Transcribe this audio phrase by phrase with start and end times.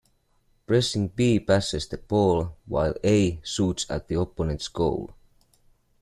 [0.65, 5.11] Pressing B passes the ball, while A shoots at the opponent's goal.